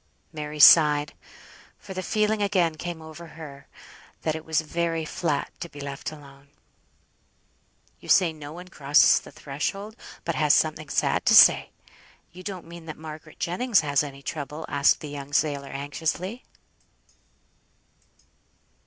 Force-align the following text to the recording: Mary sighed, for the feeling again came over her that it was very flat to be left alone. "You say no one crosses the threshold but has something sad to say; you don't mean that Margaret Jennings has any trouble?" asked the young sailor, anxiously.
Mary 0.33 0.59
sighed, 0.59 1.13
for 1.77 1.93
the 1.93 2.01
feeling 2.01 2.41
again 2.41 2.73
came 2.73 3.03
over 3.03 3.27
her 3.37 3.67
that 4.23 4.33
it 4.33 4.43
was 4.43 4.61
very 4.61 5.05
flat 5.05 5.51
to 5.59 5.69
be 5.69 5.79
left 5.79 6.11
alone. 6.11 6.47
"You 7.99 8.09
say 8.09 8.33
no 8.33 8.51
one 8.51 8.69
crosses 8.69 9.19
the 9.19 9.29
threshold 9.31 9.95
but 10.25 10.33
has 10.33 10.55
something 10.55 10.89
sad 10.89 11.23
to 11.27 11.35
say; 11.35 11.69
you 12.31 12.41
don't 12.41 12.65
mean 12.65 12.85
that 12.87 12.97
Margaret 12.97 13.37
Jennings 13.39 13.81
has 13.81 14.01
any 14.01 14.23
trouble?" 14.23 14.65
asked 14.67 15.01
the 15.01 15.09
young 15.09 15.33
sailor, 15.33 15.67
anxiously. 15.69 16.45